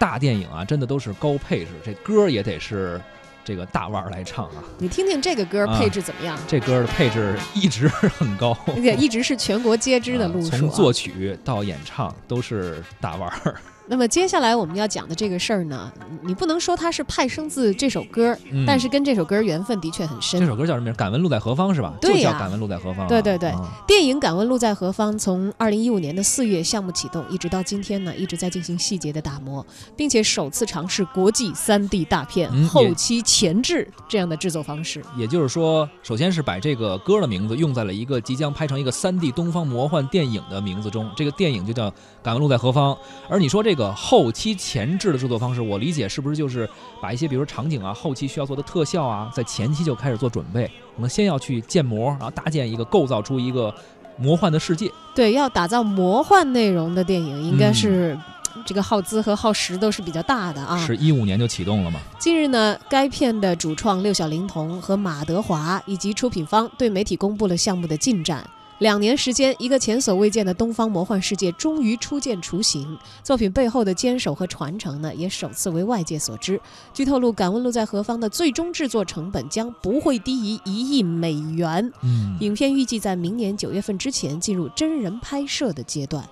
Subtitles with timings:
[0.00, 2.98] 大电影啊，真的都是高配置，这歌也得是
[3.44, 4.64] 这个大腕儿来唱啊。
[4.78, 6.38] 你听听这个歌啊配置怎么样？
[6.48, 10.58] 这歌的配置一直很高， 而且一直是全国皆知的路数、啊。
[10.58, 13.54] 从作曲到演唱都是大腕儿。
[13.90, 20.38] 那么接下来我们要讲的这个事儿呢，你不能说它是派生自这首歌，嗯但是跟这首歌缘分的确很深。
[20.38, 20.94] 这首歌叫什么名？
[20.94, 21.92] 敢问路在何方是吧？
[22.00, 29.66] 对呀就叫敢问路在何方啊、对对对啊电影《敢问路在何方》从二零一五年的四月项目启动，一直到今天呢，一直在进行细节的打磨，
[29.96, 35.02] 并且首次尝试国际三 D 大片、嗯后期前置这样的制作方式。
[35.16, 41.90] 也就是说，首先是把这个歌的名字用在了一个即将拍成一个三 D 东方魔幻电影的名字中，这个电影就叫
[42.22, 42.94] 《敢问路在何方》。
[43.28, 46.68] 而你说这个后期前置的制作方式，我理解是不是就是
[47.00, 53.72] 把一些比如说场景啊、后期需要做的特效啊，在前期就开始做准备，我们先要去建模，然后搭建一个，构造出一个
[54.16, 54.90] 魔幻的世界。
[55.14, 58.18] 对，要打造魔幻内容的电影，应该嗯是。
[58.66, 60.76] 这个耗资和耗时都是比较大的啊！
[60.84, 62.00] 是一五年就启动了嘛？
[62.18, 68.44] 近日呢，该片的主创六小龄童和马德华以及出品方对媒体公布了项目的进展。
[68.80, 72.96] 两年时间，一个前所未见的东方魔幻世界终于初见雏形。
[73.22, 76.58] 作品背后的坚守和传承呢，也首次为外界所知。
[76.94, 81.92] 据透露，《敢问路在何方》的最终制作成本将不会低于一亿美元。
[82.02, 86.26] 嗯，影片预计在明年九月份之前进入真人拍摄的阶段。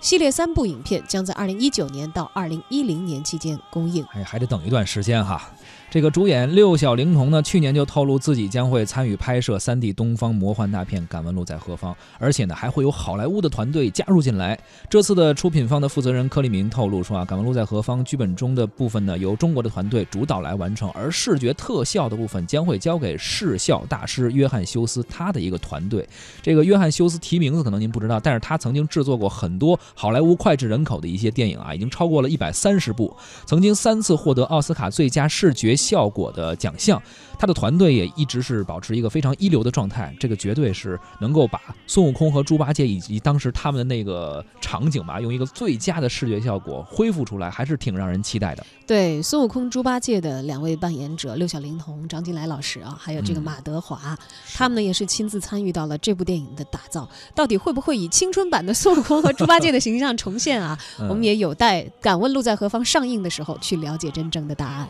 [0.00, 4.04] 系列三部影片将在二零一九年到二零一零年期间公映。
[4.08, 5.50] 还还得等一段时间哈。
[5.90, 14.56] 这个主演六小龄童呢，去年就透露自己将会参与拍摄 3D 东方魔幻大片《敢问路在何方》，而且呢还会有好莱坞的团队加入进来。
[14.90, 26.06] 这次的出品方的负责人柯立民透露说啊，《敢问路在何方》剧本中的部分呢由中国的团队主导来完成，而视觉特效的部分将会交给视效大师约翰休斯他的一个团队。
[26.42, 37.00] 这个约翰休斯提名字可能您不知道，但是他曾经制作过很多好莱坞脍炙人口的一些电影啊，已经超过了一百三十部，曾经三次获得奥斯卡最佳视觉效果的奖项。
[37.38, 48.66] 他的团队也一直是保持一个非常一流的状态，这个绝对是能够把孙悟空和猪八戒以及当时他们的那个场景吧，用一个最佳的视觉效果恢复出来，还是挺让人期待的。
[48.86, 54.18] 对孙悟空、猪八戒的两位扮演者六小龄童、张金来老师啊，还有这个马德华，
[54.54, 57.08] 他们呢也是亲自参与到了这部电影的打造。
[57.36, 60.78] 到底会不会以青春版的孙悟空和猪八戒的形象重现啊？
[60.98, 64.88] 嗯我们也有待《敢问路在何方》上映的时候去了解真正的答案。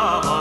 [0.00, 0.39] Rama